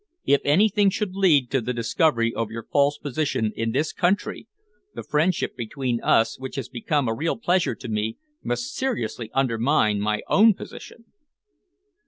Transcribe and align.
If 0.25 0.41
anything 0.43 0.89
should 0.89 1.13
lead 1.13 1.51
to 1.51 1.61
the 1.61 1.75
discovery 1.75 2.33
of 2.33 2.49
your 2.49 2.63
false 2.71 2.97
position 2.97 3.51
in 3.55 3.71
this 3.71 3.93
country, 3.93 4.47
the 4.95 5.03
friendship 5.03 5.55
between 5.55 6.01
us 6.01 6.39
which 6.39 6.55
has 6.55 6.69
become 6.69 7.07
a 7.07 7.13
real 7.13 7.37
pleasure 7.37 7.75
to 7.75 7.87
me 7.87 8.17
must 8.41 8.73
seriously 8.73 9.29
undermine 9.35 10.01
my 10.01 10.21
own 10.27 10.55
position." 10.55 11.05